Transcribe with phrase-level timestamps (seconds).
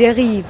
[0.00, 0.46] Derive.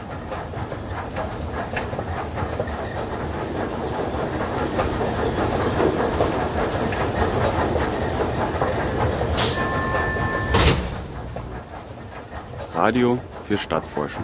[12.75, 13.19] Radio
[13.49, 14.23] für Stadtforschung.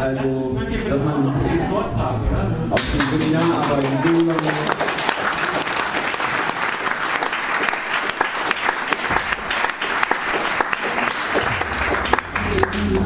[0.00, 1.26] Also, dass man
[2.70, 4.85] auf dem Seminar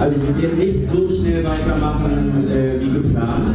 [0.01, 3.49] Also wir werden nicht so schnell weitermachen äh, wie geplant.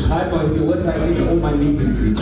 [0.00, 2.18] Schreibt euch die Uhrzeit nicht um mein Lieblingslied.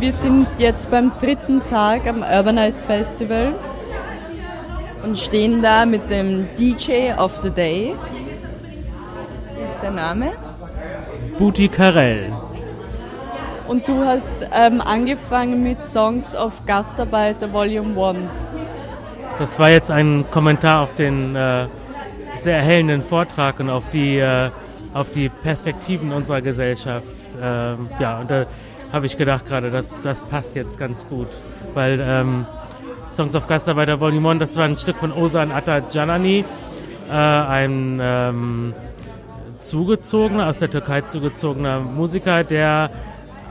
[0.00, 3.54] Wir sind jetzt beim dritten Tag am Urbanize Festival
[5.04, 7.94] und stehen da mit dem DJ of the Day.
[9.54, 10.32] Wie ist der Name?
[11.38, 12.32] Booty Karel.
[13.68, 18.18] Und du hast ähm, angefangen mit Songs of Gastarbeiter Volume 1.
[19.38, 21.66] Das war jetzt ein Kommentar auf den äh,
[22.36, 24.50] sehr erhellenden Vortrag und auf die, äh,
[24.92, 27.06] auf die Perspektiven unserer Gesellschaft.
[27.40, 28.46] Ähm, ja, und da
[28.92, 31.28] habe ich gedacht gerade, das, das passt jetzt ganz gut,
[31.72, 32.46] weil ähm,
[33.08, 36.44] Songs of Gastarbeiter Volume 1, das war ein Stück von Ozan Atta Janani,
[37.08, 38.74] äh, ein ähm,
[39.58, 42.90] zugezogener, aus der Türkei zugezogener Musiker, der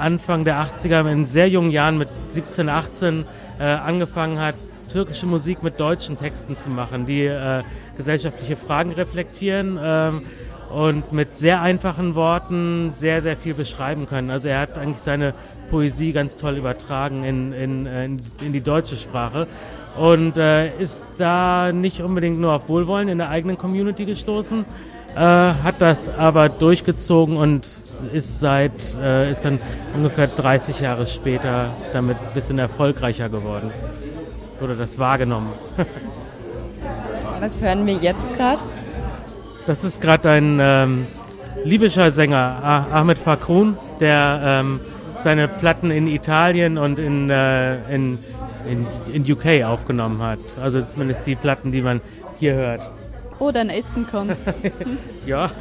[0.02, 3.26] Anfang der 80er in sehr jungen Jahren mit 17, 18
[3.60, 4.56] äh, angefangen hat,
[4.92, 7.64] türkische Musik mit deutschen Texten zu machen, die äh,
[7.96, 9.80] gesellschaftliche Fragen reflektieren.
[9.82, 10.24] Ähm,
[10.72, 14.30] und mit sehr einfachen Worten sehr, sehr viel beschreiben können.
[14.30, 15.34] Also er hat eigentlich seine
[15.70, 19.48] Poesie ganz toll übertragen in, in, in, in die deutsche Sprache
[19.98, 24.66] und äh, ist da nicht unbedingt nur auf Wohlwollen in der eigenen Community gestoßen,
[25.16, 27.68] äh, hat das aber durchgezogen und
[28.04, 29.60] ist seit, äh, ist dann
[29.96, 33.72] ungefähr 30 Jahre später damit ein bisschen erfolgreicher geworden.
[34.62, 35.52] Oder das wahrgenommen.
[37.40, 38.62] Was hören wir jetzt gerade?
[39.66, 41.08] Das ist gerade ein ähm,
[41.64, 44.80] libyscher Sänger, Ahmed Fakrun, der ähm,
[45.16, 48.18] seine Platten in Italien und in, äh, in,
[48.68, 50.40] in, in, UK aufgenommen hat.
[50.62, 52.02] Also zumindest die Platten, die man
[52.40, 52.90] hier hört.
[53.40, 54.36] Oh, dein Essen kommt.
[55.26, 55.46] ja.
[55.46, 55.52] Aus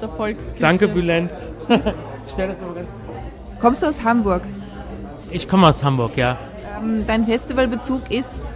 [0.00, 0.60] der Volksküche.
[0.60, 1.30] Danke, Bülent.
[1.68, 2.88] Stell das mal ganz
[3.60, 4.42] Kommst du aus Hamburg?
[5.30, 6.38] Ich komme aus Hamburg, ja.
[6.80, 8.54] Ähm, dein Festivalbezug ist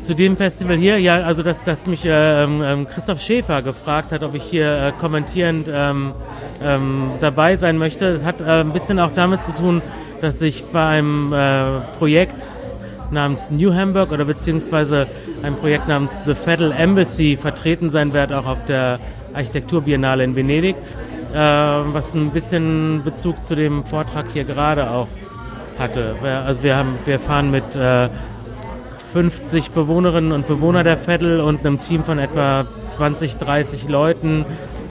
[0.00, 4.22] zu dem Festival hier, ja, also dass, dass mich äh, ähm, Christoph Schäfer gefragt hat,
[4.22, 6.12] ob ich hier äh, kommentierend ähm,
[6.62, 9.82] ähm, dabei sein möchte, hat äh, ein bisschen auch damit zu tun,
[10.20, 12.46] dass ich bei einem äh, Projekt
[13.10, 15.08] namens New Hamburg oder beziehungsweise
[15.42, 19.00] einem Projekt namens The Federal Embassy vertreten sein werde, auch auf der
[19.34, 20.76] Architekturbiennale in Venedig,
[21.32, 25.08] äh, was ein bisschen Bezug zu dem Vortrag hier gerade auch
[25.78, 26.14] hatte.
[26.22, 28.08] Also wir haben, wir fahren mit äh,
[29.12, 34.44] 50 Bewohnerinnen und Bewohner der Veddel und einem Team von etwa 20, 30 Leuten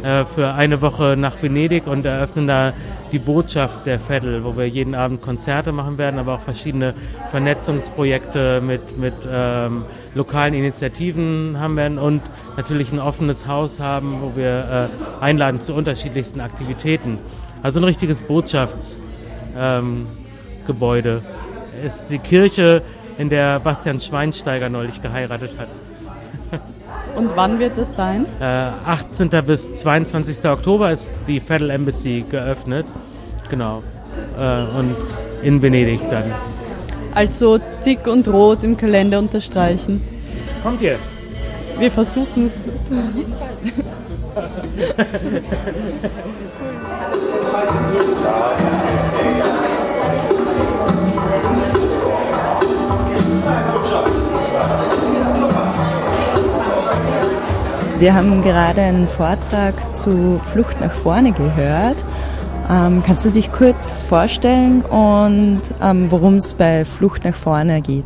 [0.03, 2.73] äh, für eine Woche nach Venedig und eröffnen da
[3.11, 6.93] die Botschaft der Veddel, wo wir jeden Abend Konzerte machen werden, aber auch verschiedene
[7.31, 9.83] Vernetzungsprojekte mit, mit ähm,
[10.15, 12.21] lokalen Initiativen haben werden und
[12.55, 14.89] natürlich ein offenes Haus haben, wo wir
[15.21, 17.17] äh, einladen zu unterschiedlichsten Aktivitäten.
[17.63, 21.09] Also ein richtiges Botschaftsgebäude.
[21.09, 21.21] Ähm,
[21.85, 22.81] ist die Kirche
[23.17, 25.67] in der Bastian Schweinsteiger neulich geheiratet hat.
[27.15, 28.25] Und wann wird das sein?
[28.39, 29.29] Äh, 18.
[29.45, 30.49] bis 22.
[30.49, 32.85] Oktober ist die Federal Embassy geöffnet.
[33.49, 33.83] Genau.
[34.37, 34.95] Äh, und
[35.41, 36.33] in Venedig dann.
[37.13, 40.01] Also dick und rot im Kalender unterstreichen.
[40.63, 40.97] Kommt ihr?
[41.77, 42.53] Wir versuchen es.
[57.99, 61.97] Wir haben gerade einen Vortrag zu Flucht nach vorne gehört.
[62.69, 68.05] Ähm, kannst du dich kurz vorstellen und ähm, worum es bei Flucht nach vorne geht?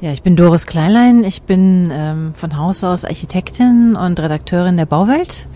[0.00, 1.22] Ja, ich bin Doris Kleinlein.
[1.22, 5.48] Ich bin ähm, von Haus aus Architektin und Redakteurin der Bauwelt.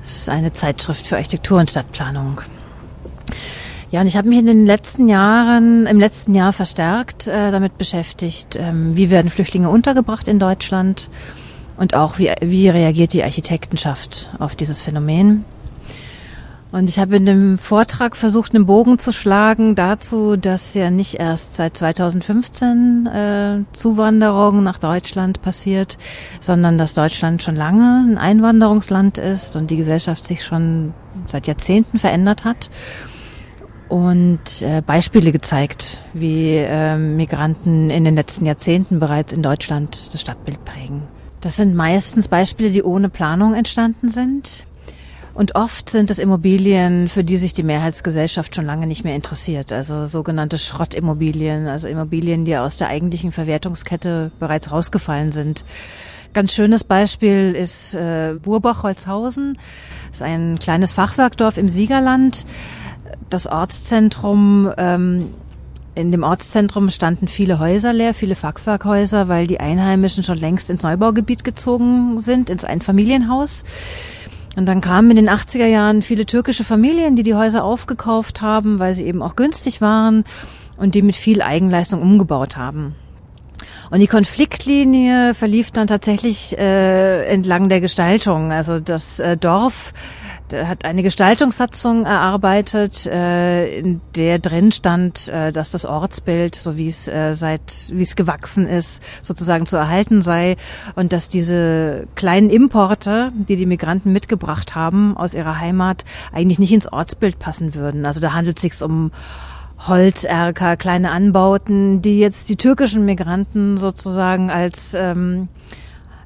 [0.00, 2.40] Das ist eine Zeitschrift für Architektur und Stadtplanung.
[3.92, 7.78] Ja, und ich habe mich in den letzten Jahren, im letzten Jahr verstärkt äh, damit
[7.78, 11.08] beschäftigt, ähm, wie werden Flüchtlinge untergebracht in Deutschland
[11.82, 15.44] und auch wie, wie reagiert die Architektenschaft auf dieses Phänomen.
[16.70, 21.16] Und ich habe in dem Vortrag versucht, einen Bogen zu schlagen dazu, dass ja nicht
[21.16, 25.98] erst seit 2015 äh, Zuwanderung nach Deutschland passiert,
[26.38, 30.94] sondern dass Deutschland schon lange ein Einwanderungsland ist und die Gesellschaft sich schon
[31.26, 32.70] seit Jahrzehnten verändert hat
[33.88, 40.20] und äh, Beispiele gezeigt, wie äh, Migranten in den letzten Jahrzehnten bereits in Deutschland das
[40.20, 41.02] Stadtbild prägen.
[41.42, 44.64] Das sind meistens Beispiele, die ohne Planung entstanden sind
[45.34, 49.72] und oft sind es Immobilien, für die sich die Mehrheitsgesellschaft schon lange nicht mehr interessiert.
[49.72, 55.64] Also sogenannte Schrottimmobilien, also Immobilien, die aus der eigentlichen Verwertungskette bereits rausgefallen sind.
[56.34, 59.58] Ganz schönes Beispiel ist äh, Burbach-Holzhausen.
[60.10, 62.44] Ist ein kleines Fachwerkdorf im Siegerland.
[63.30, 65.34] Das Ortszentrum ähm,
[65.94, 70.82] in dem Ortszentrum standen viele Häuser leer, viele Fachwerkhäuser, weil die Einheimischen schon längst ins
[70.82, 73.64] Neubaugebiet gezogen sind, ins Einfamilienhaus.
[74.56, 78.78] Und dann kamen in den 80er Jahren viele türkische Familien, die die Häuser aufgekauft haben,
[78.78, 80.24] weil sie eben auch günstig waren
[80.76, 82.94] und die mit viel Eigenleistung umgebaut haben.
[83.92, 88.50] Und die Konfliktlinie verlief dann tatsächlich äh, entlang der Gestaltung.
[88.50, 89.92] Also das äh, Dorf
[90.50, 96.88] hat eine Gestaltungssatzung erarbeitet, äh, in der drin stand, äh, dass das Ortsbild, so wie
[96.88, 100.56] es äh, seit wie es gewachsen ist, sozusagen zu erhalten sei
[100.94, 106.72] und dass diese kleinen Importe, die die Migranten mitgebracht haben aus ihrer Heimat, eigentlich nicht
[106.72, 108.06] ins Ortsbild passen würden.
[108.06, 109.10] Also da handelt es sich um
[109.88, 115.48] Holzerker, kleine Anbauten, die jetzt die türkischen Migranten sozusagen als ähm,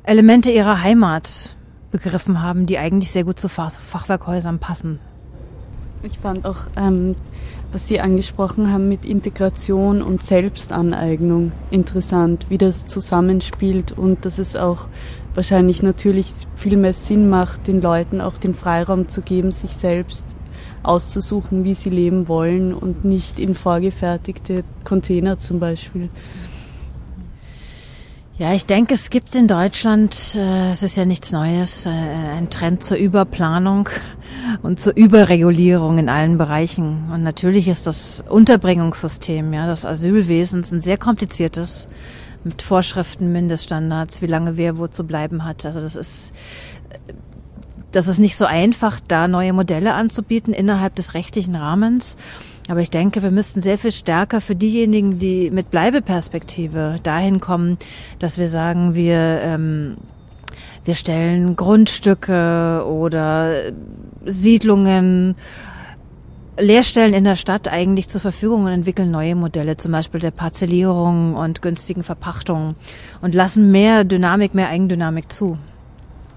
[0.03, 1.56] Elemente ihrer Heimat
[1.91, 4.99] begriffen haben, die eigentlich sehr gut zu Fachwerkhäusern passen.
[6.03, 7.17] Ich fand auch, ähm,
[7.73, 14.55] was Sie angesprochen haben mit Integration und Selbstaneignung interessant, wie das zusammenspielt und dass es
[14.55, 14.88] auch
[15.35, 20.26] wahrscheinlich natürlich viel mehr Sinn macht, den Leuten auch den Freiraum zu geben, sich selbst
[20.86, 26.10] auszusuchen, wie sie leben wollen und nicht in vorgefertigte Container zum Beispiel.
[28.38, 32.50] Ja, ich denke, es gibt in Deutschland, äh, es ist ja nichts Neues, äh, ein
[32.50, 33.88] Trend zur Überplanung
[34.62, 37.10] und zur Überregulierung in allen Bereichen.
[37.10, 41.88] Und natürlich ist das Unterbringungssystem, ja, das Asylwesen ein sehr kompliziertes
[42.44, 45.64] mit Vorschriften, Mindeststandards, wie lange wer wo zu bleiben hat.
[45.64, 46.34] Also das ist
[47.92, 52.16] das ist nicht so einfach, da neue Modelle anzubieten innerhalb des rechtlichen Rahmens.
[52.68, 57.78] Aber ich denke, wir müssten sehr viel stärker für diejenigen, die mit Bleibeperspektive dahin kommen,
[58.18, 59.96] dass wir sagen, wir, ähm,
[60.84, 63.54] wir stellen Grundstücke oder
[64.24, 65.36] Siedlungen,
[66.58, 71.34] Leerstellen in der Stadt eigentlich zur Verfügung und entwickeln neue Modelle, zum Beispiel der Parzellierung
[71.34, 72.76] und günstigen Verpachtung
[73.20, 75.58] und lassen mehr Dynamik, mehr Eigendynamik zu.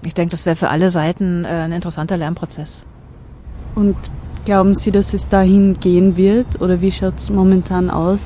[0.02, 2.82] Ich denke, das wäre für alle Seiten äh, ein interessanter Lernprozess.
[3.74, 3.96] Und
[4.44, 8.20] Glauben Sie, dass es dahin gehen wird oder wie schaut es momentan aus?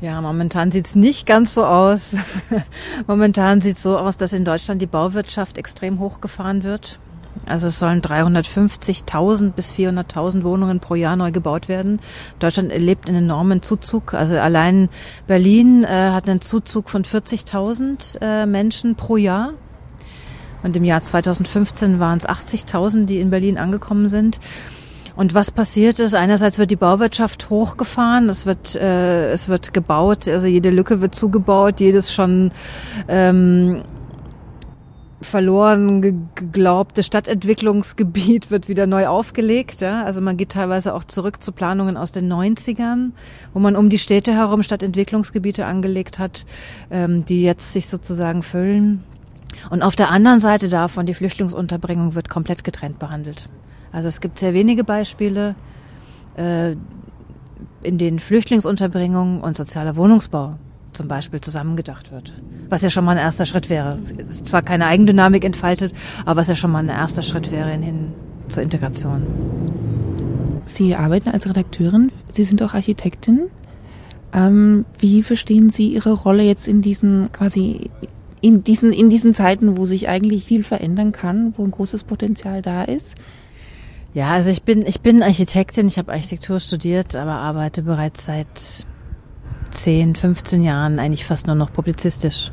[0.00, 2.16] Ja, momentan sieht es nicht ganz so aus.
[3.08, 7.00] momentan sieht es so aus, dass in Deutschland die Bauwirtschaft extrem hochgefahren wird.
[7.46, 12.00] Also es sollen 350.000 bis 400.000 Wohnungen pro Jahr neu gebaut werden.
[12.38, 14.14] Deutschland erlebt einen enormen Zuzug.
[14.14, 14.88] Also allein
[15.26, 19.52] Berlin äh, hat einen Zuzug von 40.000 äh, Menschen pro Jahr.
[20.66, 24.40] Und im Jahr 2015 waren es 80.000, die in Berlin angekommen sind.
[25.14, 30.26] Und was passiert ist, einerseits wird die Bauwirtschaft hochgefahren, es wird, äh, es wird gebaut,
[30.26, 32.50] also jede Lücke wird zugebaut, jedes schon
[33.06, 33.82] ähm,
[35.22, 36.02] verloren
[36.34, 39.80] geglaubte Stadtentwicklungsgebiet wird wieder neu aufgelegt.
[39.80, 40.02] Ja?
[40.02, 43.12] Also man geht teilweise auch zurück zu Planungen aus den 90ern,
[43.54, 46.44] wo man um die Städte herum Stadtentwicklungsgebiete angelegt hat,
[46.90, 49.04] ähm, die jetzt sich sozusagen füllen.
[49.70, 53.48] Und auf der anderen Seite davon, die Flüchtlingsunterbringung wird komplett getrennt behandelt.
[53.92, 55.54] Also es gibt sehr wenige Beispiele,
[56.36, 56.72] äh,
[57.82, 60.56] in denen Flüchtlingsunterbringung und sozialer Wohnungsbau
[60.92, 62.32] zum Beispiel zusammengedacht wird.
[62.68, 63.98] Was ja schon mal ein erster Schritt wäre.
[64.28, 65.92] Ist zwar keine Eigendynamik entfaltet,
[66.24, 68.12] aber was ja schon mal ein erster Schritt wäre hin
[68.48, 69.26] zur Integration.
[70.64, 73.42] Sie arbeiten als Redakteurin, Sie sind auch Architektin.
[74.32, 77.90] Ähm, wie verstehen Sie Ihre Rolle jetzt in diesen quasi
[78.46, 82.62] in diesen, in diesen Zeiten, wo sich eigentlich viel verändern kann, wo ein großes Potenzial
[82.62, 83.16] da ist?
[84.14, 88.86] Ja, also ich bin, ich bin Architektin, ich habe Architektur studiert, aber arbeite bereits seit
[89.72, 92.52] 10, 15 Jahren eigentlich fast nur noch publizistisch.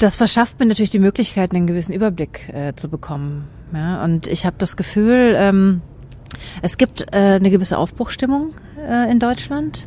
[0.00, 3.44] Das verschafft mir natürlich die Möglichkeit, einen gewissen Überblick äh, zu bekommen.
[3.74, 5.82] Ja, und ich habe das Gefühl, ähm,
[6.62, 9.86] es gibt äh, eine gewisse Aufbruchstimmung äh, in Deutschland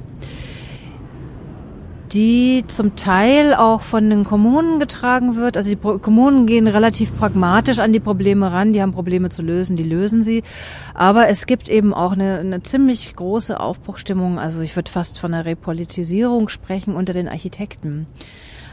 [2.12, 5.58] die zum Teil auch von den Kommunen getragen wird.
[5.58, 8.74] Also die Kommunen gehen relativ pragmatisch an die Probleme ran.
[8.74, 10.44] Die haben Probleme zu lösen, die lösen sie.
[10.94, 14.40] Aber es gibt eben auch eine, eine ziemlich große Aufbruchstimmung.
[14.40, 18.08] Also ich würde fast von einer Repolitisierung sprechen unter den Architekten.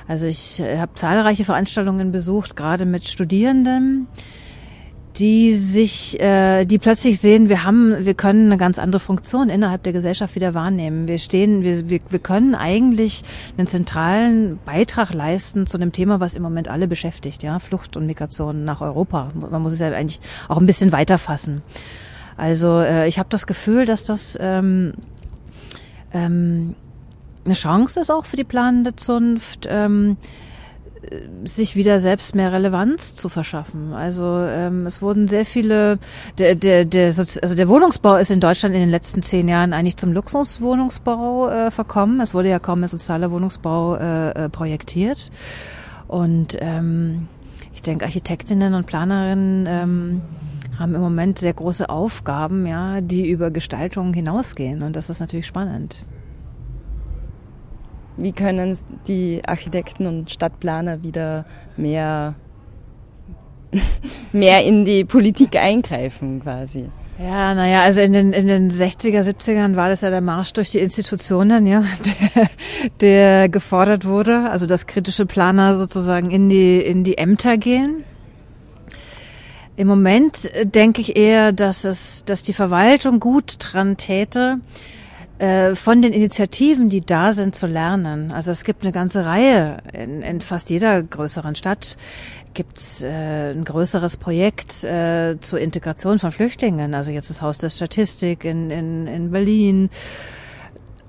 [0.08, 4.06] Also ich äh, habe zahlreiche Veranstaltungen besucht, gerade mit Studierenden
[5.18, 9.82] die sich, äh, die plötzlich sehen, wir haben, wir können eine ganz andere Funktion innerhalb
[9.82, 11.08] der Gesellschaft wieder wahrnehmen.
[11.08, 13.22] Wir stehen, wir, wir, wir können eigentlich
[13.56, 18.06] einen zentralen Beitrag leisten zu einem Thema, was im Moment alle beschäftigt, ja, Flucht und
[18.06, 19.28] Migration nach Europa.
[19.34, 21.62] Man muss es ja eigentlich auch ein bisschen weiter fassen.
[22.36, 24.92] Also äh, ich habe das Gefühl, dass das ähm,
[26.12, 26.74] ähm,
[27.44, 29.66] eine Chance ist auch für die planende Zunft.
[29.70, 30.18] Ähm,
[31.44, 33.92] sich wieder selbst mehr Relevanz zu verschaffen.
[33.92, 35.98] Also ähm, es wurden sehr viele,
[36.38, 39.96] der, der, der, also der Wohnungsbau ist in Deutschland in den letzten zehn Jahren eigentlich
[39.96, 42.20] zum Luxuswohnungsbau äh, verkommen.
[42.20, 45.30] Es wurde ja kaum mehr sozialer Wohnungsbau äh, äh, projektiert.
[46.08, 47.28] Und ähm,
[47.74, 50.22] ich denke, Architektinnen und Planerinnen ähm,
[50.78, 54.82] haben im Moment sehr große Aufgaben, ja, die über Gestaltung hinausgehen.
[54.82, 55.96] Und das ist natürlich spannend.
[58.16, 61.44] Wie können die Architekten und Stadtplaner wieder
[61.76, 62.34] mehr,
[64.32, 66.88] mehr in die Politik eingreifen quasi?
[67.18, 70.70] Ja, naja, also in den, in den 60er, 70ern war das ja der Marsch durch
[70.70, 71.82] die Institutionen, ja,
[72.34, 72.50] der,
[73.00, 78.04] der gefordert wurde, also dass kritische Planer sozusagen in die, in die Ämter gehen.
[79.76, 84.95] Im Moment denke ich eher, dass es, dass die Verwaltung gut dran täte, äh,
[85.38, 88.32] von den Initiativen, die da sind, zu lernen.
[88.32, 91.98] Also es gibt eine ganze Reihe in, in fast jeder größeren Stadt
[92.56, 96.94] gibt es äh, ein größeres Projekt äh, zur Integration von Flüchtlingen.
[96.94, 99.90] Also jetzt das Haus der Statistik in, in, in Berlin.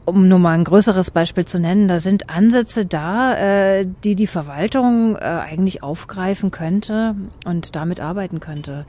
[0.05, 4.27] Um nur mal ein größeres Beispiel zu nennen, da sind Ansätze da, äh, die die
[4.27, 7.15] Verwaltung äh, eigentlich aufgreifen könnte
[7.45, 8.85] und damit arbeiten könnte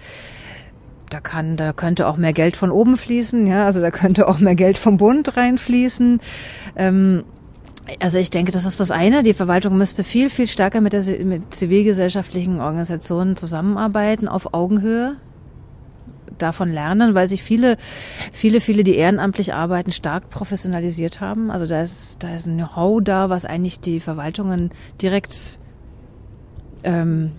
[1.08, 4.38] da kann, da könnte auch mehr Geld von oben fließen, ja, also da könnte auch
[4.38, 6.20] mehr Geld vom Bund reinfließen.
[6.76, 7.24] Ähm,
[8.00, 9.22] also ich denke, das ist das eine.
[9.22, 15.16] Die Verwaltung müsste viel, viel stärker mit, der, mit zivilgesellschaftlichen Organisationen zusammenarbeiten auf Augenhöhe
[16.36, 17.76] davon lernen, weil sich viele,
[18.32, 21.50] viele, viele, die ehrenamtlich arbeiten, stark professionalisiert haben.
[21.50, 25.58] Also da ist, da ist ein Know-how da, was eigentlich die Verwaltungen direkt
[26.84, 27.32] ähm,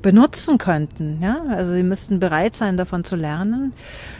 [0.00, 1.18] benutzen könnten.
[1.22, 1.42] Ja?
[1.50, 3.72] Also sie müssten bereit sein, davon zu lernen.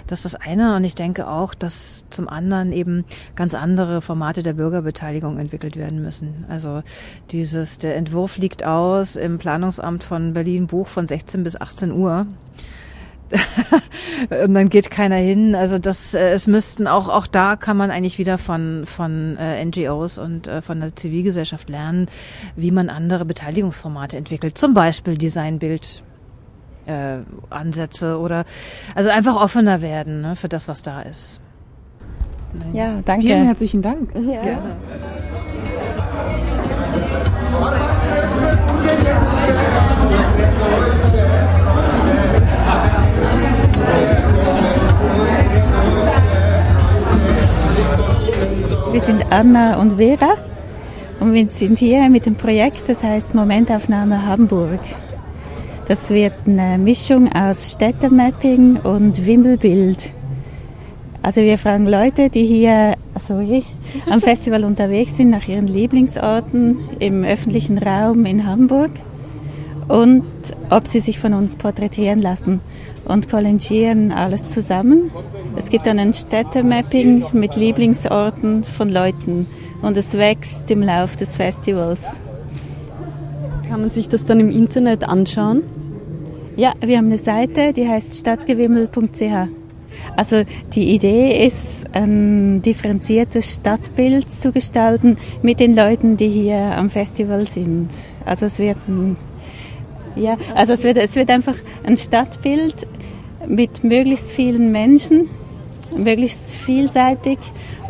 [0.06, 0.76] Das ist das eine.
[0.76, 3.04] Und ich denke auch, dass zum anderen eben
[3.37, 6.44] ganz andere Formate der Bürgerbeteiligung entwickelt werden müssen.
[6.49, 6.82] Also
[7.30, 12.26] dieses, der Entwurf liegt aus im Planungsamt von Berlin Buch von 16 bis 18 Uhr.
[14.44, 15.54] und dann geht keiner hin.
[15.54, 19.64] Also das, äh, es müssten auch auch da kann man eigentlich wieder von von äh,
[19.64, 22.06] NGOs und äh, von der Zivilgesellschaft lernen,
[22.56, 24.58] wie man andere Beteiligungsformate entwickelt.
[24.58, 26.02] Zum Beispiel Designbild.
[26.87, 27.20] Äh,
[27.50, 28.47] Ansätze oder
[28.94, 31.38] also einfach offener werden ne, für das, was da ist.
[32.73, 33.26] Ja, danke.
[33.26, 34.14] Vielen herzlichen Dank.
[34.14, 34.42] Ja.
[34.42, 34.80] Gerne.
[48.92, 50.35] Wir sind Anna und Vera
[51.21, 54.80] und wir sind hier mit dem Projekt, das heißt Momentaufnahme Hamburg.
[55.88, 60.12] Das wird eine Mischung aus Städtemapping und Wimmelbild.
[61.23, 62.95] Also wir fragen Leute, die hier
[63.26, 63.64] sorry,
[64.09, 68.90] am Festival unterwegs sind, nach ihren Lieblingsorten im öffentlichen Raum in Hamburg
[69.88, 70.25] und
[70.71, 72.61] ob sie sich von uns porträtieren lassen
[73.09, 75.11] und kollegieren alles zusammen.
[75.57, 79.47] Es gibt dann ein Städtemapping mit Lieblingsorten von Leuten
[79.83, 82.15] und es wächst im Lauf des Festivals.
[83.69, 85.62] Kann man sich das dann im Internet anschauen?
[86.57, 89.49] Ja, wir haben eine Seite, die heißt stadtgewimmel.ch.
[90.17, 90.43] Also
[90.75, 97.47] die Idee ist, ein differenziertes Stadtbild zu gestalten mit den Leuten, die hier am Festival
[97.47, 97.91] sind.
[98.25, 99.17] Also es wird ein,
[100.17, 102.87] ja, also es wird, es wird einfach ein Stadtbild
[103.47, 105.29] mit möglichst vielen Menschen,
[105.97, 107.38] möglichst vielseitig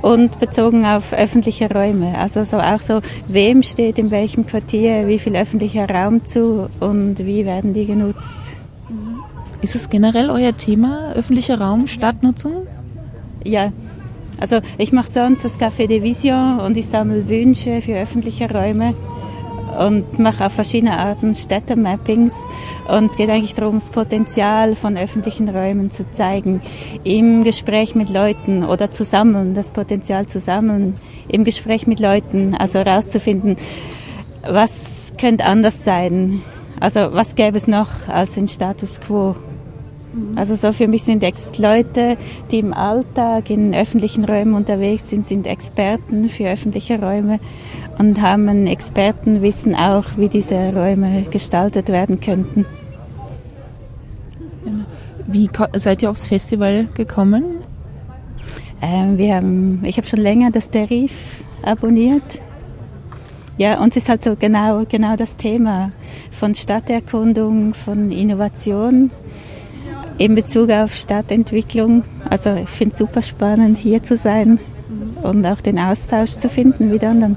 [0.02, 2.16] und bezogen auf öffentliche Räume.
[2.18, 7.18] Also so auch so, wem steht in welchem Quartier wie viel öffentlicher Raum zu und
[7.18, 8.60] wie werden die genutzt.
[9.60, 12.68] Ist es generell euer Thema, öffentlicher Raum, Stadtnutzung?
[13.44, 13.72] Ja,
[14.40, 18.94] also ich mache sonst das Café de Vision und ich sammle Wünsche für öffentliche Räume.
[19.78, 22.34] Und mache auf verschiedene Arten Städtemappings.
[22.88, 26.62] Und es geht eigentlich darum, das Potenzial von öffentlichen Räumen zu zeigen,
[27.04, 30.94] im Gespräch mit Leuten oder zu sammeln, das Potenzial zu sammeln,
[31.28, 33.56] im Gespräch mit Leuten, also herauszufinden,
[34.42, 36.42] was könnte anders sein,
[36.80, 39.34] also was gäbe es noch als den Status quo.
[40.36, 42.16] Also so für mich sind Ex Leute,
[42.50, 47.40] die im Alltag in öffentlichen Räumen unterwegs sind, sind Experten für öffentliche Räume
[47.98, 52.64] und haben ein Expertenwissen auch, wie diese Räume gestaltet werden könnten.
[55.26, 57.44] Wie seid ihr aufs Festival gekommen?
[58.80, 62.40] Ähm, wir haben, ich habe schon länger das Tarif abonniert.
[63.58, 65.90] Ja, uns ist halt so genau, genau das Thema
[66.30, 69.10] von Stadterkundung, von Innovation
[70.18, 72.04] in Bezug auf Stadtentwicklung.
[72.28, 74.58] Also ich finde es super spannend, hier zu sein
[75.22, 77.36] und auch den Austausch zu finden mit anderen.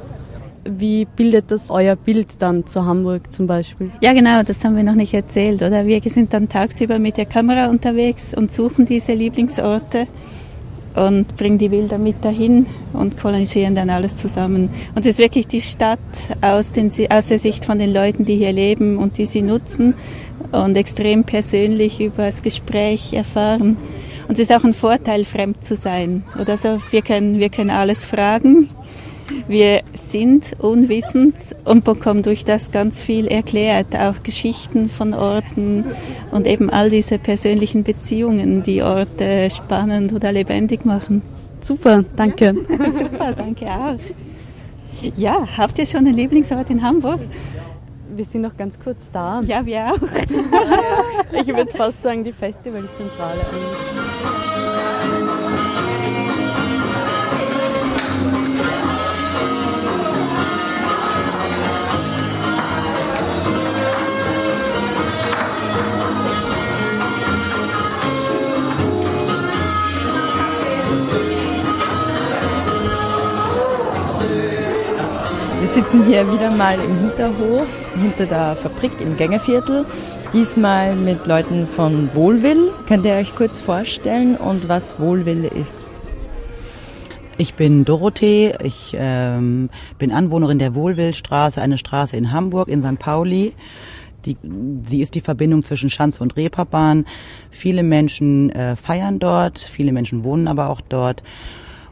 [0.63, 3.91] Wie bildet das euer Bild dann zu Hamburg zum Beispiel?
[4.01, 5.87] Ja, genau, das haben wir noch nicht erzählt, oder?
[5.87, 10.07] Wir sind dann tagsüber mit der Kamera unterwegs und suchen diese Lieblingsorte
[10.95, 14.69] und bringen die Bilder mit dahin und kolonisieren dann alles zusammen.
[14.93, 15.99] Und es ist wirklich die Stadt
[16.41, 19.95] aus, den, aus der Sicht von den Leuten, die hier leben und die sie nutzen
[20.51, 23.77] und extrem persönlich über das Gespräch erfahren.
[24.27, 26.23] Und es ist auch ein Vorteil, fremd zu sein.
[26.39, 28.69] Oder so, wir können, wir können alles fragen.
[29.47, 35.85] Wir sind unwissend und bekommen durch das ganz viel erklärt, auch Geschichten von Orten
[36.31, 41.21] und eben all diese persönlichen Beziehungen, die Orte spannend oder lebendig machen.
[41.59, 42.53] Super, danke.
[42.67, 43.97] Super, danke auch.
[45.15, 47.21] Ja, habt ihr schon einen Lieblingsort in Hamburg?
[48.15, 49.41] Wir sind noch ganz kurz da.
[49.41, 49.97] Ja, wir auch.
[51.31, 54.40] ich würde fast sagen, die Festivalzentrale Wir
[75.73, 77.65] sitzen hier wieder mal im Hinterhof
[77.97, 79.85] hinter der Fabrik im Gängerviertel.
[80.33, 82.73] Diesmal mit Leuten von Wohlwill.
[82.89, 85.89] Könnt ihr euch kurz vorstellen und was Wohlwill ist?
[87.37, 92.99] Ich bin Dorothee, ich ähm, bin Anwohnerin der Wohlwillstraße, eine Straße in Hamburg, in St.
[92.99, 93.53] Pauli.
[94.25, 94.35] Die,
[94.85, 97.05] sie ist die Verbindung zwischen Schanze und Reeperbahn.
[97.49, 101.23] Viele Menschen äh, feiern dort, viele Menschen wohnen aber auch dort.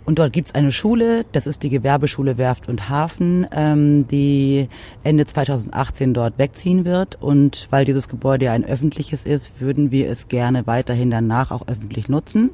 [0.05, 4.67] Und dort gibt's eine Schule, das ist die Gewerbeschule Werft und Hafen, ähm, die
[5.03, 7.21] Ende 2018 dort wegziehen wird.
[7.21, 11.67] Und weil dieses Gebäude ja ein öffentliches ist, würden wir es gerne weiterhin danach auch
[11.67, 12.49] öffentlich nutzen.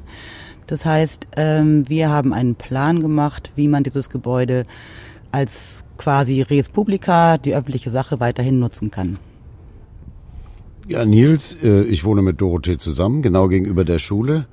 [0.66, 4.64] Das heißt, ähm, wir haben einen Plan gemacht, wie man dieses Gebäude
[5.32, 9.18] als quasi Res Publica, die öffentliche Sache, weiterhin nutzen kann.
[10.88, 14.46] Ja, Nils, äh, ich wohne mit Dorothee zusammen, genau gegenüber der Schule.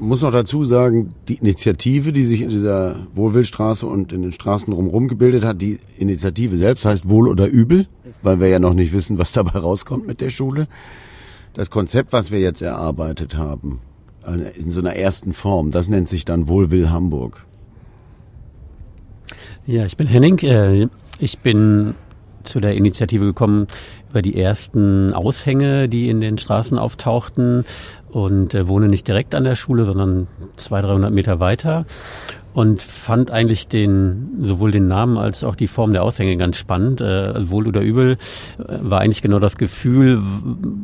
[0.00, 4.72] Muss noch dazu sagen, die Initiative, die sich in dieser Wohlwillstraße und in den Straßen
[4.72, 7.86] drumherum gebildet hat, die Initiative selbst heißt Wohl oder Übel,
[8.22, 10.68] weil wir ja noch nicht wissen, was dabei rauskommt mit der Schule.
[11.52, 13.80] Das Konzept, was wir jetzt erarbeitet haben,
[14.22, 17.44] also in so einer ersten Form, das nennt sich dann Wohlwill Hamburg.
[19.66, 20.38] Ja, ich bin Henning.
[20.38, 21.94] Äh, ich bin
[22.50, 23.66] zu der Initiative gekommen
[24.10, 27.64] über die ersten Aushänge, die in den Straßen auftauchten
[28.10, 31.86] und äh, wohne nicht direkt an der Schule, sondern 200, 300 Meter weiter
[32.52, 37.00] und fand eigentlich den sowohl den Namen als auch die Form der Aushänge ganz spannend.
[37.00, 38.16] Äh, wohl oder übel
[38.58, 40.20] äh, war eigentlich genau das Gefühl,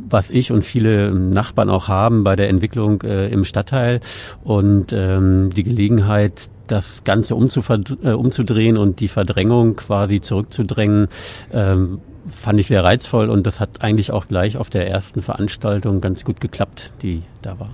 [0.09, 4.01] was ich und viele Nachbarn auch haben bei der Entwicklung äh, im Stadtteil
[4.45, 11.09] und ähm, die Gelegenheit, das Ganze äh, umzudrehen und die Verdrängung quasi zurückzudrängen.
[11.53, 16.01] Ähm, fand ich sehr reizvoll und das hat eigentlich auch gleich auf der ersten Veranstaltung
[16.01, 17.71] ganz gut geklappt, die da war.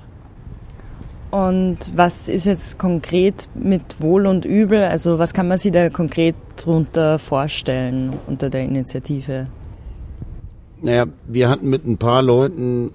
[1.30, 4.84] Und was ist jetzt konkret mit Wohl und Übel?
[4.84, 9.46] Also was kann man sich da konkret darunter vorstellen unter der Initiative?
[10.82, 12.92] Naja, wir hatten mit ein paar Leuten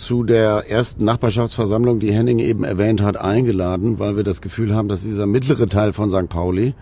[0.00, 4.88] zu der ersten Nachbarschaftsversammlung, die Henning eben erwähnt hat, eingeladen, weil wir das Gefühl haben,
[4.88, 6.28] dass dieser mittlere Teil von St.
[6.28, 6.74] Pauli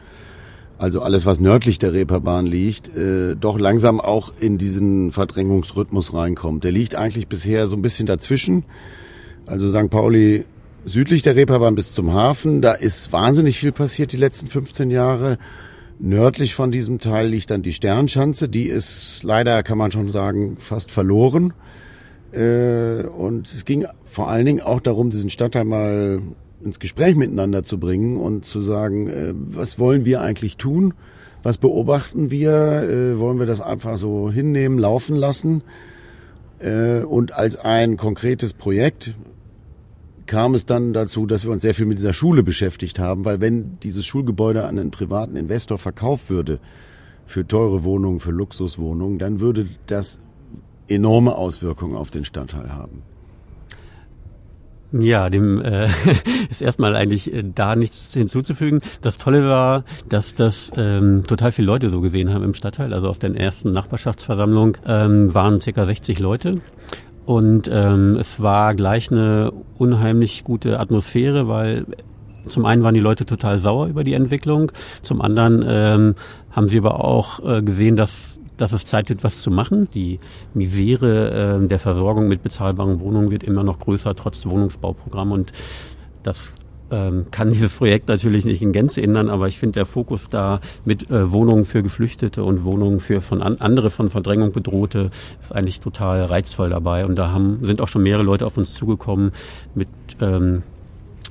[0.79, 6.63] also alles, was nördlich der Reeperbahn liegt, äh, doch langsam auch in diesen Verdrängungsrhythmus reinkommt.
[6.63, 8.65] Der liegt eigentlich bisher so ein bisschen dazwischen.
[9.45, 9.91] Also St.
[9.91, 10.45] Pauli
[10.85, 15.39] südlich der Reeperbahn bis zum Hafen, da ist wahnsinnig viel passiert die letzten 15 Jahre.
[15.99, 20.57] Nördlich von diesem Teil liegt dann die Sternschanze, die ist leider, kann man schon sagen,
[20.61, 21.53] fast verloren.
[22.33, 26.21] Äh, und es ging vor allen Dingen auch darum, diesen Stadtteil mal
[26.65, 30.95] ins Gespräch miteinander zu bringen und zu sagen, äh, was wollen wir eigentlich tun?
[31.43, 32.51] Was beobachten wir?
[32.51, 35.63] Äh, wollen wir das einfach so hinnehmen, laufen lassen?
[36.61, 39.15] Und als ein konkretes Projekt
[40.27, 43.41] kam es dann dazu, dass wir uns sehr viel mit dieser Schule beschäftigt haben, weil
[43.41, 46.59] wenn dieses Schulgebäude an einen privaten Investor verkauft würde,
[47.29, 50.21] für teure Wohnungen, für Luxuswohnungen, dann würde das
[50.89, 53.03] enorme Auswirkungen auf den Stadtteil haben.
[54.91, 55.87] Ja, dem äh,
[56.51, 58.81] ist erstmal eigentlich äh, da nichts hinzuzufügen.
[59.03, 62.95] Das Tolle war, dass das ähm, total viele Leute so gesehen haben im Stadtteil.
[62.95, 66.61] Also auf der ersten Nachbarschaftsversammlung ähm, waren circa 60 Leute.
[67.27, 71.85] Und ähm, es war gleich eine unheimlich gute Atmosphäre, weil
[72.47, 74.73] zum einen waren die Leute total sauer über die Entwicklung,
[75.03, 76.15] zum anderen ähm,
[76.51, 79.89] haben sie aber auch äh, gesehen, dass dass es Zeit wird, was zu machen.
[79.95, 80.19] Die
[80.53, 85.33] Misere äh, der Versorgung mit bezahlbaren Wohnungen wird immer noch größer, trotz Wohnungsbauprogramm.
[85.33, 85.53] Und
[86.23, 86.53] das
[86.91, 90.61] ähm, kann dieses Projekt natürlich nicht in Gänze ändern, aber ich finde der Fokus da
[90.85, 95.53] mit äh, Wohnungen für Geflüchtete und Wohnungen für von an, andere von Verdrängung bedrohte ist
[95.53, 97.07] eigentlich total reizvoll dabei.
[97.07, 99.33] Und da haben, sind auch schon mehrere Leute auf uns zugekommen,
[99.75, 99.89] mit,
[100.21, 100.63] ähm,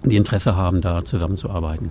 [0.03, 1.89] die Interesse haben, da zusammenzuarbeiten.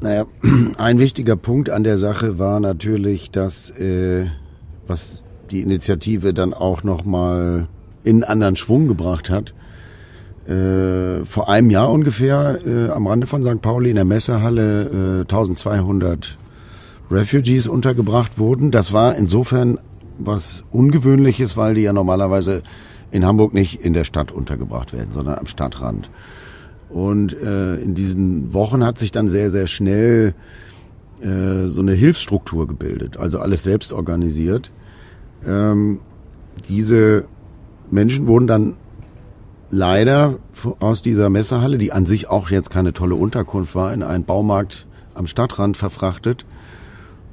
[0.00, 0.26] Naja,
[0.78, 4.26] ein wichtiger Punkt an der Sache war natürlich, dass äh,
[4.86, 7.68] was die Initiative dann auch nochmal
[8.02, 9.52] in einen anderen Schwung gebracht hat.
[10.48, 13.60] Äh, vor einem Jahr ungefähr äh, am Rande von St.
[13.60, 16.38] Pauli in der Messehalle äh, 1200
[17.10, 18.70] Refugees untergebracht wurden.
[18.70, 19.78] Das war insofern
[20.18, 22.62] was Ungewöhnliches, weil die ja normalerweise
[23.10, 26.10] in Hamburg nicht in der Stadt untergebracht werden, sondern am Stadtrand.
[26.90, 30.34] Und äh, in diesen Wochen hat sich dann sehr, sehr schnell
[31.22, 34.70] äh, so eine Hilfsstruktur gebildet, also alles selbst organisiert.
[35.46, 36.00] Ähm,
[36.68, 37.24] diese
[37.90, 38.74] Menschen wurden dann
[39.70, 40.36] leider
[40.80, 44.86] aus dieser Messehalle, die an sich auch jetzt keine tolle Unterkunft war, in einen Baumarkt
[45.14, 46.44] am Stadtrand verfrachtet.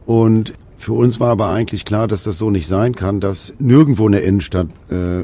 [0.05, 4.05] Und für uns war aber eigentlich klar, dass das so nicht sein kann, dass nirgendwo
[4.05, 5.23] in der Innenstadt äh,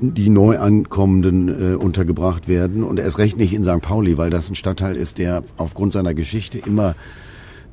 [0.00, 3.80] die Neuankommenden äh, untergebracht werden und erst recht nicht in St.
[3.80, 6.94] Pauli, weil das ein Stadtteil ist, der aufgrund seiner Geschichte immer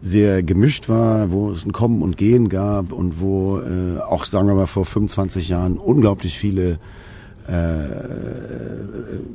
[0.01, 4.47] sehr gemischt war, wo es ein Kommen und Gehen gab und wo äh, auch, sagen
[4.47, 6.79] wir mal, vor 25 Jahren unglaublich viele
[7.47, 7.85] äh,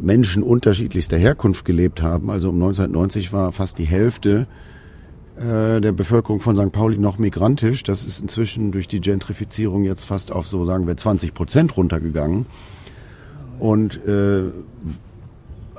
[0.00, 2.30] Menschen unterschiedlichster Herkunft gelebt haben.
[2.30, 4.46] Also um 1990 war fast die Hälfte
[5.36, 6.72] äh, der Bevölkerung von St.
[6.72, 7.82] Pauli noch migrantisch.
[7.82, 12.46] Das ist inzwischen durch die Gentrifizierung jetzt fast auf so sagen wir 20 Prozent runtergegangen.
[13.58, 14.44] Und äh,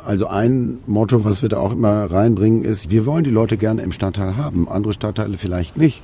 [0.05, 3.81] also ein Motto, was wir da auch immer reinbringen, ist, wir wollen die Leute gerne
[3.81, 6.01] im Stadtteil haben, andere Stadtteile vielleicht nicht.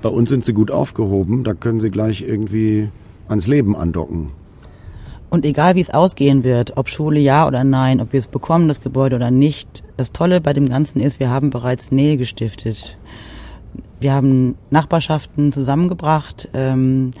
[0.00, 2.88] Bei uns sind sie gut aufgehoben, da können sie gleich irgendwie
[3.28, 4.30] ans Leben andocken.
[5.30, 8.68] Und egal wie es ausgehen wird, ob Schule ja oder nein, ob wir es bekommen,
[8.68, 12.98] das Gebäude oder nicht, das Tolle bei dem Ganzen ist, wir haben bereits Nähe gestiftet.
[13.98, 16.50] Wir haben Nachbarschaften zusammengebracht.
[16.52, 17.12] Ähm,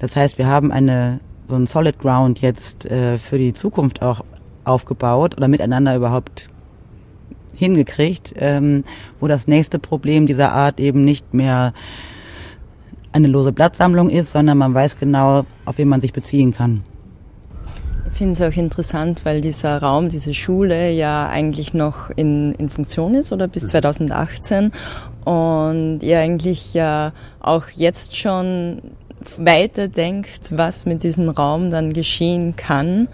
[0.00, 4.24] das heißt, wir haben eine so ein Solid Ground jetzt äh, für die Zukunft auch
[4.64, 6.48] aufgebaut oder miteinander überhaupt
[7.54, 8.84] hingekriegt, ähm,
[9.20, 11.72] wo das nächste Problem dieser Art eben nicht mehr
[13.12, 16.82] eine lose Blattsammlung ist, sondern man weiß genau, auf wen man sich beziehen kann.
[18.10, 22.68] Ich finde es auch interessant, weil dieser Raum, diese Schule ja eigentlich noch in, in
[22.68, 24.70] Funktion ist oder bis 2018
[25.24, 28.82] und ihr eigentlich ja auch jetzt schon
[29.36, 33.08] weiterdenkt, was mit diesem Raum dann geschehen kann.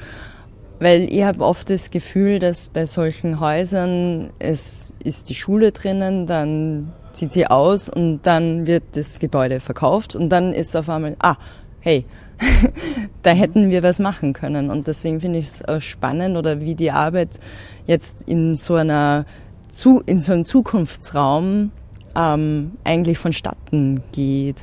[0.81, 6.27] Weil ich habe oft das Gefühl, dass bei solchen Häusern es ist die Schule drinnen,
[6.27, 11.17] dann zieht sie aus und dann wird das Gebäude verkauft und dann ist auf einmal,
[11.19, 11.37] ah,
[11.81, 12.05] hey,
[13.23, 14.71] da hätten wir was machen können.
[14.71, 17.41] Und deswegen finde ich es spannend oder wie die Arbeit
[17.87, 19.27] jetzt in so einer
[20.07, 21.71] in so einem Zukunftsraum
[22.17, 24.57] ähm, eigentlich vonstatten geht.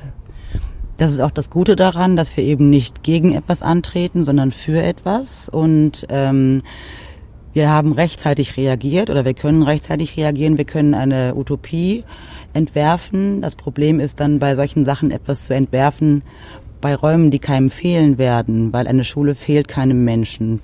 [0.96, 4.82] Das ist auch das Gute daran, dass wir eben nicht gegen etwas antreten, sondern für
[4.82, 5.48] etwas.
[5.48, 6.62] Und ähm,
[7.52, 10.58] wir haben rechtzeitig reagiert oder wir können rechtzeitig reagieren.
[10.58, 12.04] Wir können eine Utopie
[12.54, 13.42] entwerfen.
[13.42, 16.22] Das Problem ist dann bei solchen Sachen etwas zu entwerfen,
[16.80, 20.60] bei Räumen, die keinem fehlen werden, weil eine Schule fehlt keinem Menschen.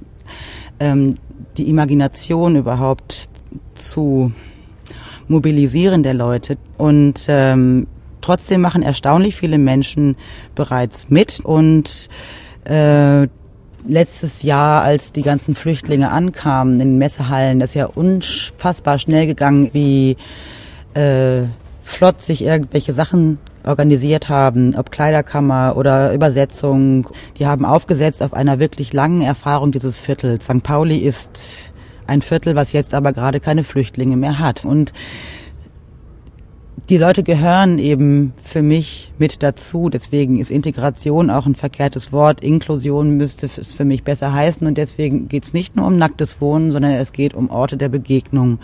[0.81, 1.17] Ähm,
[1.57, 3.29] die Imagination überhaupt
[3.75, 4.33] zu
[5.29, 7.87] mobilisieren der Leute und ähm,
[8.23, 10.17] Trotzdem machen erstaunlich viele Menschen
[10.55, 12.09] bereits mit und
[12.65, 13.29] äh,
[13.87, 19.71] letztes Jahr, als die ganzen Flüchtlinge ankamen in Messehallen, das ist ja unfassbar schnell gegangen,
[19.73, 20.17] wie
[20.95, 21.43] äh,
[21.83, 27.09] flott sich irgendwelche Sachen organisiert haben, ob Kleiderkammer oder Übersetzung.
[27.39, 30.45] Die haben aufgesetzt auf einer wirklich langen Erfahrung dieses Viertels.
[30.45, 30.63] St.
[30.63, 31.73] Pauli ist
[32.07, 34.65] ein Viertel, was jetzt aber gerade keine Flüchtlinge mehr hat.
[34.65, 34.93] Und
[36.89, 39.89] die Leute gehören eben für mich mit dazu.
[39.89, 42.43] Deswegen ist Integration auch ein verkehrtes Wort.
[42.43, 44.67] Inklusion müsste es für mich besser heißen.
[44.67, 47.89] Und deswegen geht es nicht nur um nacktes Wohnen, sondern es geht um Orte der
[47.89, 48.59] Begegnung.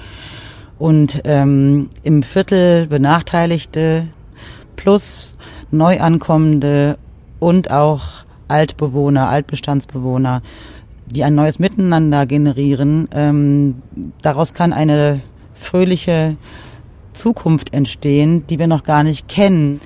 [0.78, 4.04] Und ähm, im Viertel Benachteiligte
[4.76, 5.32] plus
[5.70, 6.98] Neuankommende
[7.38, 10.42] und auch Altbewohner, Altbestandsbewohner,
[11.06, 13.08] die ein neues Miteinander generieren.
[13.12, 13.82] Ähm,
[14.22, 15.20] daraus kann eine
[15.54, 16.36] fröhliche
[17.18, 19.80] Zukunft entstehen, die wir noch gar nicht kennen.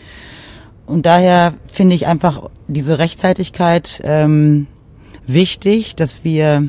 [0.86, 4.66] Und daher finde ich einfach diese Rechtzeitigkeit ähm,
[5.26, 6.68] wichtig, dass wir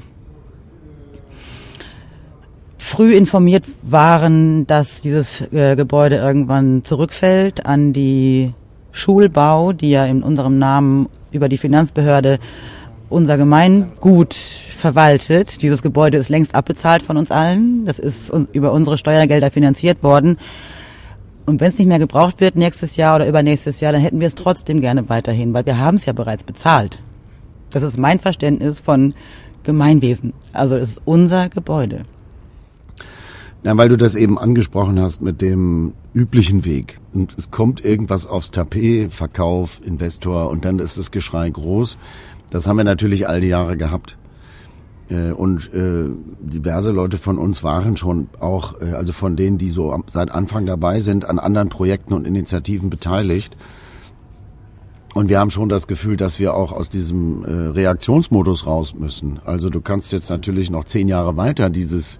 [2.78, 8.54] früh informiert waren, dass dieses äh, Gebäude irgendwann zurückfällt an die
[8.92, 12.40] Schulbau, die ja in unserem Namen über die Finanzbehörde
[13.10, 14.36] unser Gemeingut
[14.84, 15.62] verwaltet.
[15.62, 17.86] Dieses Gebäude ist längst abbezahlt von uns allen.
[17.86, 20.38] Das ist über unsere Steuergelder finanziert worden.
[21.46, 24.28] Und wenn es nicht mehr gebraucht wird nächstes Jahr oder übernächstes Jahr, dann hätten wir
[24.28, 27.00] es trotzdem gerne weiterhin, weil wir haben es ja bereits bezahlt.
[27.70, 29.14] Das ist mein Verständnis von
[29.64, 30.34] Gemeinwesen.
[30.52, 32.04] Also es ist unser Gebäude.
[33.64, 37.00] Ja, weil du das eben angesprochen hast mit dem üblichen Weg.
[37.14, 41.96] Und es kommt irgendwas aufs Tapet, Verkauf, Investor und dann ist das Geschrei groß.
[42.52, 44.18] Das haben wir natürlich all die Jahre gehabt.
[45.10, 49.70] Äh, und äh, diverse Leute von uns waren schon auch, äh, also von denen, die
[49.70, 53.56] so seit Anfang dabei sind, an anderen Projekten und Initiativen beteiligt.
[55.14, 59.40] Und wir haben schon das Gefühl, dass wir auch aus diesem äh, Reaktionsmodus raus müssen.
[59.46, 62.20] Also du kannst jetzt natürlich noch zehn Jahre weiter dieses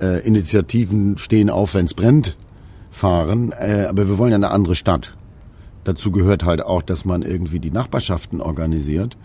[0.00, 2.36] äh, Initiativen stehen auf, wenn's brennt,
[2.90, 3.52] fahren.
[3.52, 5.16] Äh, aber wir wollen ja eine andere Stadt.
[5.84, 9.16] Dazu gehört halt auch, dass man irgendwie die Nachbarschaften organisiert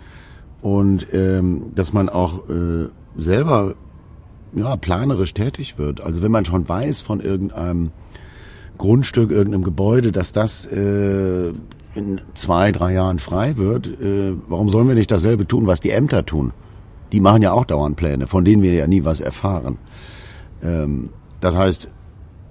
[0.62, 3.76] und ähm, dass man auch äh, selber
[4.54, 6.02] ja, planerisch tätig wird.
[6.02, 7.91] Also wenn man schon weiß von irgendeinem
[8.78, 11.50] Grundstück, irgendeinem Gebäude, dass das äh,
[11.94, 15.91] in zwei, drei Jahren frei wird, äh, warum sollen wir nicht dasselbe tun, was die
[15.91, 16.52] Ämter tun?
[17.12, 19.78] Die machen ja auch dauernd Pläne, von denen wir ja nie was erfahren.
[20.63, 21.89] Ähm, das heißt,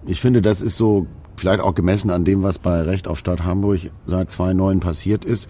[0.06, 3.44] ich finde, das ist so vielleicht auch gemessen an dem, was bei Recht auf Stadt
[3.44, 5.48] Hamburg seit 2009 passiert ist,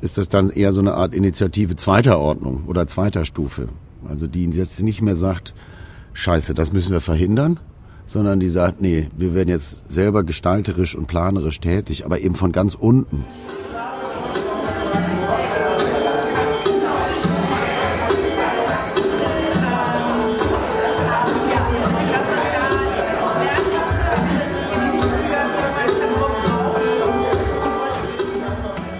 [0.00, 3.68] ist das dann eher so eine Art Initiative zweiter Ordnung oder zweiter Stufe.
[4.08, 5.54] Also die jetzt nicht mehr sagt,
[6.12, 7.60] scheiße, das müssen wir verhindern,
[8.06, 12.52] sondern die sagt, nee, wir werden jetzt selber gestalterisch und planerisch tätig, aber eben von
[12.52, 13.24] ganz unten.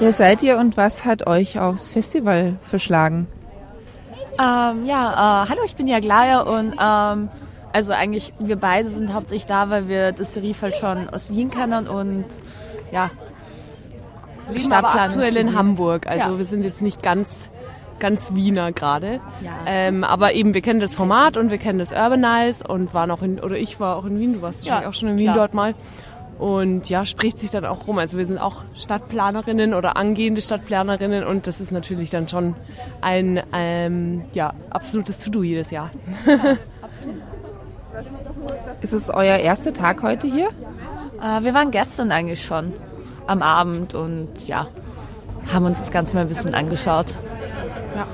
[0.08, 3.26] Wer seid ihr und was hat euch aufs Festival verschlagen?
[4.40, 7.28] Ähm, ja, äh, hallo, ich bin Jaglaya und ähm,
[7.74, 11.88] also eigentlich wir beide sind hauptsächlich da, weil wir das Riefeld schon aus Wien kennen
[11.88, 12.24] und
[12.90, 13.10] ja,
[14.50, 16.06] leben aber aktuell in Hamburg.
[16.06, 16.38] Also ja.
[16.38, 17.50] wir sind jetzt nicht ganz
[17.98, 19.20] ganz Wiener gerade.
[19.42, 19.50] Ja.
[19.66, 23.20] Ähm, aber eben, wir kennen das Format und wir kennen das Urbanize und waren auch
[23.20, 25.36] in, oder ich war auch in Wien, du warst ja, auch schon in Wien klar.
[25.36, 25.74] dort mal.
[26.38, 27.98] Und ja, spricht sich dann auch rum.
[27.98, 32.54] Also wir sind auch Stadtplanerinnen oder angehende Stadtplanerinnen und das ist natürlich dann schon
[33.00, 35.90] ein ähm, ja, absolutes To-Do jedes Jahr.
[36.82, 37.16] absolut.
[38.80, 40.50] Ist es euer erster Tag heute hier?
[41.20, 42.72] Äh, wir waren gestern eigentlich schon
[43.26, 44.68] am Abend und ja,
[45.52, 47.14] haben uns das Ganze mal ein bisschen angeschaut.
[47.96, 48.06] Ja.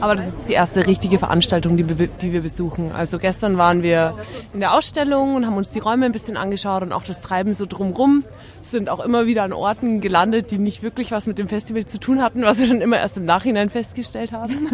[0.00, 2.92] Aber das ist die erste richtige Veranstaltung, die wir, die wir besuchen.
[2.92, 4.14] Also gestern waren wir
[4.52, 7.54] in der Ausstellung und haben uns die Räume ein bisschen angeschaut und auch das Treiben
[7.54, 8.24] so drumrum.
[8.62, 11.98] Sind auch immer wieder an Orten gelandet, die nicht wirklich was mit dem Festival zu
[12.00, 14.70] tun hatten, was wir dann immer erst im Nachhinein festgestellt haben.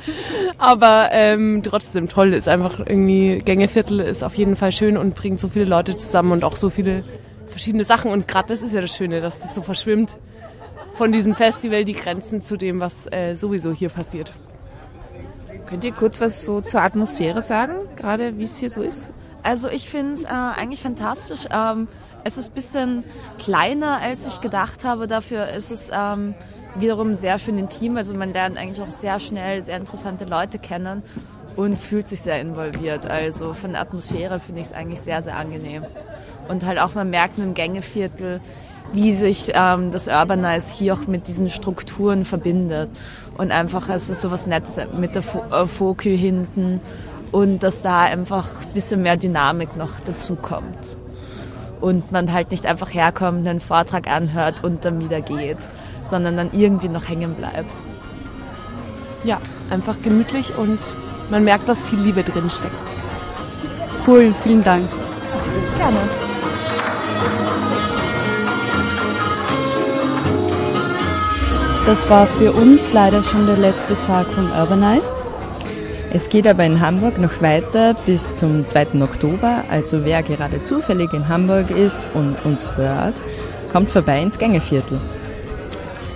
[0.58, 5.40] Aber ähm, trotzdem toll ist einfach irgendwie Gängeviertel ist auf jeden Fall schön und bringt
[5.40, 7.02] so viele Leute zusammen und auch so viele
[7.48, 8.10] verschiedene Sachen.
[8.10, 10.18] Und gerade das ist ja das Schöne, dass das so verschwimmt
[10.96, 14.32] von diesem Festival die Grenzen zu dem, was äh, sowieso hier passiert.
[15.66, 19.12] Könnt ihr kurz was so zur Atmosphäre sagen, gerade wie es hier so ist?
[19.42, 21.46] Also ich finde es äh, eigentlich fantastisch.
[21.52, 21.88] Ähm,
[22.24, 23.04] es ist ein bisschen
[23.38, 25.06] kleiner, als ich gedacht habe.
[25.06, 26.34] Dafür ist es ähm,
[26.76, 27.96] wiederum sehr schön intim.
[27.96, 31.02] Also man lernt eigentlich auch sehr schnell sehr interessante Leute kennen
[31.56, 33.06] und fühlt sich sehr involviert.
[33.06, 35.84] Also von der Atmosphäre finde ich es eigentlich sehr, sehr angenehm.
[36.48, 38.40] Und halt auch man merkt im Gängeviertel,
[38.92, 42.90] wie sich ähm, das Urbanize hier auch mit diesen Strukturen verbindet.
[43.36, 46.80] Und einfach, es ist so was Nettes mit der Fokü äh, hinten
[47.32, 50.98] und dass da einfach ein bisschen mehr Dynamik noch dazu kommt.
[51.80, 55.58] Und man halt nicht einfach herkommt, einen Vortrag anhört und dann wieder geht,
[56.04, 57.74] sondern dann irgendwie noch hängen bleibt.
[59.24, 60.78] Ja, einfach gemütlich und
[61.30, 62.72] man merkt, dass viel Liebe drin steckt.
[64.06, 64.88] Cool, vielen Dank.
[65.76, 65.98] Gerne.
[71.86, 75.24] Das war für uns leider schon der letzte Tag vom Urbanize.
[76.12, 79.00] Es geht aber in Hamburg noch weiter bis zum 2.
[79.02, 79.62] Oktober.
[79.70, 83.22] Also wer gerade zufällig in Hamburg ist und uns hört,
[83.72, 85.00] kommt vorbei ins Gängeviertel.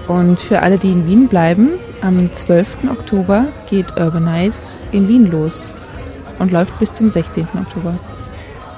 [0.09, 1.71] Und für alle, die in Wien bleiben,
[2.03, 2.91] am 12.
[2.91, 5.77] Oktober geht Urbanize in Wien los
[6.41, 7.47] und läuft bis zum 16.
[7.55, 7.95] Oktober.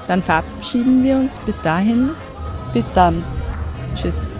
[0.07, 2.11] Dann verabschieden wir uns bis dahin.
[2.71, 3.23] Bis dann.
[3.95, 4.33] Tschüss.